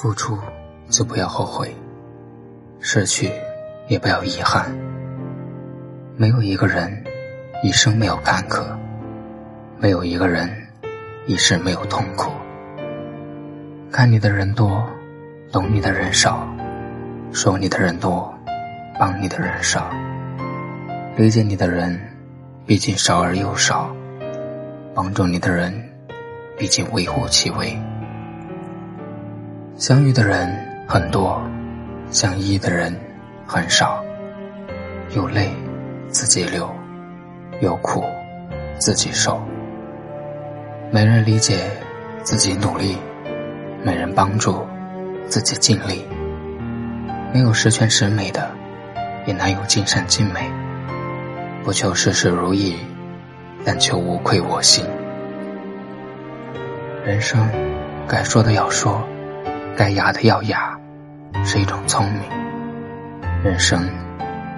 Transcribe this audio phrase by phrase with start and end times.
[0.00, 0.38] 付出
[0.88, 1.76] 就不要后悔，
[2.80, 3.30] 失去
[3.86, 4.74] 也不要遗憾。
[6.16, 7.04] 没有一个人
[7.62, 8.64] 一生没有坎坷，
[9.78, 10.48] 没有一个人
[11.26, 12.32] 一世没有痛苦。
[13.92, 14.82] 看你的人多，
[15.52, 16.48] 懂你的人少；
[17.30, 18.34] 说你的人多，
[18.98, 19.90] 帮你的人少。
[21.14, 22.00] 理解你的人
[22.64, 23.94] 毕竟少而又少，
[24.94, 25.70] 帮助你的人
[26.56, 27.78] 毕竟微乎其微。
[29.80, 30.46] 相遇的人
[30.86, 31.40] 很多，
[32.10, 32.94] 相依的人
[33.46, 34.04] 很少。
[35.16, 35.48] 有泪
[36.10, 36.70] 自己流，
[37.62, 38.04] 有苦
[38.78, 39.40] 自己受。
[40.90, 41.70] 没人理解，
[42.22, 42.98] 自己努力；
[43.82, 44.66] 没人帮助，
[45.26, 46.04] 自己尽力。
[47.32, 48.50] 没有十全十美的，
[49.24, 50.52] 也难有尽善尽美。
[51.64, 52.76] 不求事事如意，
[53.64, 54.84] 但求无愧我心。
[57.02, 57.48] 人生
[58.06, 59.02] 该说的要说。
[59.80, 60.78] 该哑的要哑，
[61.42, 62.20] 是一种聪明；
[63.42, 63.82] 人生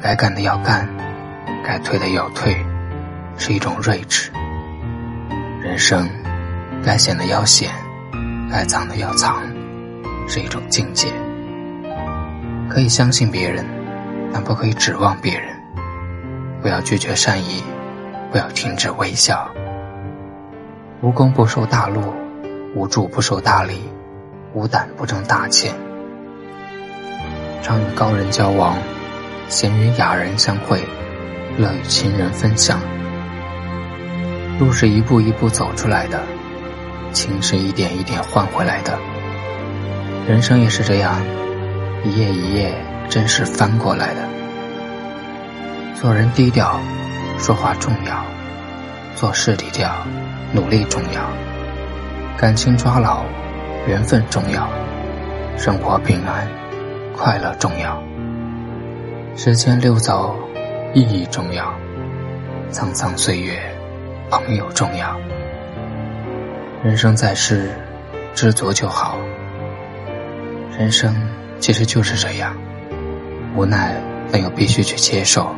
[0.00, 0.88] 该干的要干，
[1.64, 2.64] 该退的要退，
[3.36, 4.30] 是一种睿智；
[5.60, 6.08] 人生
[6.84, 7.72] 该显的要显，
[8.48, 9.42] 该藏的要藏，
[10.28, 11.08] 是一种境界。
[12.70, 13.66] 可以相信别人，
[14.32, 15.48] 但不可以指望别人；
[16.62, 17.64] 不要拒绝善意，
[18.30, 19.50] 不要停止微笑。
[21.00, 22.14] 无功不受大禄，
[22.76, 23.82] 无助不受大利。
[24.54, 25.74] 无胆不争大钱，
[27.62, 28.78] 常与高人交往，
[29.48, 30.80] 闲与雅人相会，
[31.58, 32.80] 乐与亲人分享。
[34.58, 36.22] 路是一步一步走出来的，
[37.12, 38.98] 情是一点一点换回来的。
[40.26, 41.20] 人生也是这样，
[42.02, 42.74] 一页一页
[43.10, 44.22] 真实翻过来的。
[45.94, 46.80] 做人低调，
[47.38, 48.24] 说话重要；
[49.14, 49.92] 做事低调，
[50.52, 51.20] 努力重要；
[52.38, 53.22] 感情抓牢。
[53.88, 54.68] 缘分重要，
[55.56, 56.46] 生活平安，
[57.16, 57.98] 快乐重要。
[59.34, 60.36] 时间溜走，
[60.92, 61.72] 意义重要。
[62.70, 63.58] 沧桑岁月，
[64.28, 65.18] 朋友重要。
[66.84, 67.70] 人生在世，
[68.34, 69.16] 知足就好。
[70.78, 71.16] 人生
[71.58, 72.54] 其实就是这样，
[73.56, 73.96] 无奈
[74.30, 75.50] 但又必须去接受。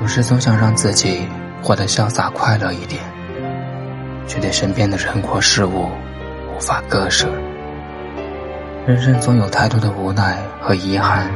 [0.00, 1.28] 有时总想让自己
[1.62, 3.00] 活得潇洒快乐一点，
[4.26, 5.88] 却对身边的人或事物。
[6.54, 7.28] 无法割舍，
[8.86, 11.28] 人生总有太多的无奈和遗憾。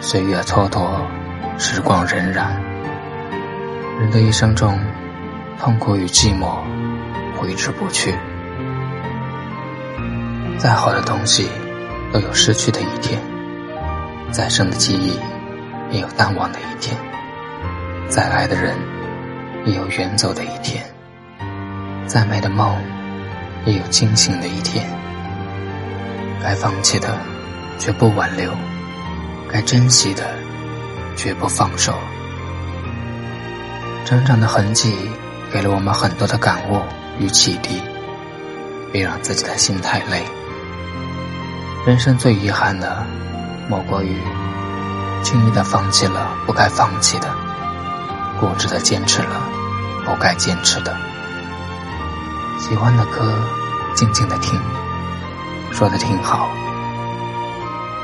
[0.00, 1.00] 岁月蹉跎，
[1.58, 2.48] 时光荏苒。
[4.00, 4.76] 人的一生中，
[5.60, 6.56] 痛苦与寂寞
[7.36, 8.12] 挥之不去。
[10.58, 11.48] 再好的东西，
[12.12, 13.20] 都有失去的一天；
[14.32, 15.20] 再深的记忆，
[15.94, 16.96] 也有淡忘的一天；
[18.08, 18.74] 再爱的人，
[19.64, 20.82] 也有远走的一天；
[22.08, 22.76] 再美的梦。
[23.66, 24.88] 也有惊醒的一天，
[26.42, 27.18] 该放弃的
[27.78, 28.52] 绝不挽留，
[29.52, 30.24] 该珍惜的
[31.16, 31.94] 绝不放手。
[34.04, 34.94] 成长的痕迹
[35.52, 36.80] 给了我们很多的感悟
[37.18, 37.80] 与启迪，
[38.92, 40.24] 别让自己的心太累。
[41.86, 43.04] 人生最遗憾的，
[43.68, 44.16] 莫过于
[45.22, 47.28] 轻易的放弃了不该放弃的，
[48.40, 49.42] 固执的坚持了
[50.04, 50.96] 不该坚持的。
[52.60, 53.34] 喜欢的歌，
[53.94, 54.60] 静静的听，
[55.72, 56.50] 说的挺好。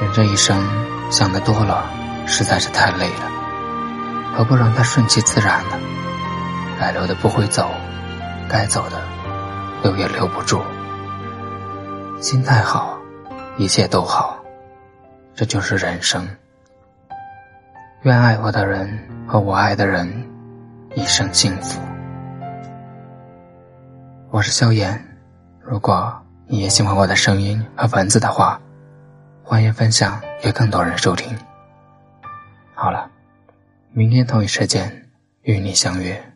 [0.00, 0.58] 人这一生
[1.10, 1.84] 想的多了，
[2.26, 3.30] 实在是太累了，
[4.34, 5.78] 何不让它顺其自然呢？
[6.80, 7.70] 该留的不会走，
[8.48, 8.98] 该走的
[9.82, 10.62] 留也留不住。
[12.18, 12.98] 心态好，
[13.58, 14.38] 一切都好，
[15.34, 16.26] 这就是人生。
[18.02, 20.26] 愿爱我的人和我爱的人
[20.94, 21.78] 一生幸福。
[24.36, 25.02] 我是萧炎，
[25.62, 26.14] 如果
[26.46, 28.60] 你也喜欢我的声音和文字的话，
[29.42, 31.34] 欢迎分享给更多人收听。
[32.74, 33.10] 好了，
[33.92, 35.08] 明天同一时间
[35.40, 36.35] 与你相约。